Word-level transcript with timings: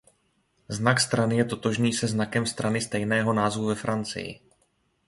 Znak 0.69 0.97
strany 1.01 1.35
je 1.37 1.45
totožný 1.45 1.93
se 1.93 2.07
znakem 2.09 2.45
strany 2.45 2.81
stejného 2.81 3.33
názvu 3.33 3.65
ve 3.67 3.75
Francii. 3.75 4.39